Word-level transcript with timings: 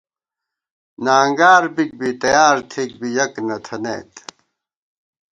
نانگار 1.05 1.63
بِک 1.75 1.91
بی، 1.99 2.09
تیار 2.21 2.57
تھِک 2.69 2.89
بی، 2.99 3.09
یَک 3.17 3.33
نہ 3.47 3.57
تھنَئیت 3.65 4.13